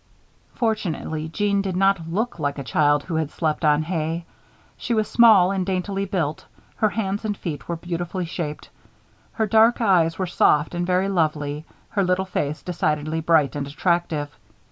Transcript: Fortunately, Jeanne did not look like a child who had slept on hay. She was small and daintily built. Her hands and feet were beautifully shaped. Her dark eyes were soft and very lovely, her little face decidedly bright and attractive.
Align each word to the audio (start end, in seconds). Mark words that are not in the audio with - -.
Fortunately, 0.55 1.29
Jeanne 1.29 1.61
did 1.61 1.75
not 1.77 2.07
look 2.09 2.39
like 2.39 2.57
a 2.57 2.63
child 2.63 3.03
who 3.03 3.17
had 3.17 3.29
slept 3.29 3.63
on 3.63 3.83
hay. 3.83 4.25
She 4.75 4.95
was 4.95 5.07
small 5.07 5.51
and 5.51 5.63
daintily 5.63 6.05
built. 6.05 6.43
Her 6.77 6.89
hands 6.89 7.23
and 7.23 7.37
feet 7.37 7.67
were 7.67 7.75
beautifully 7.75 8.25
shaped. 8.25 8.69
Her 9.33 9.45
dark 9.45 9.79
eyes 9.79 10.17
were 10.17 10.25
soft 10.25 10.73
and 10.73 10.87
very 10.87 11.07
lovely, 11.07 11.65
her 11.89 12.03
little 12.03 12.25
face 12.25 12.63
decidedly 12.63 13.19
bright 13.19 13.55
and 13.55 13.67
attractive. 13.67 14.35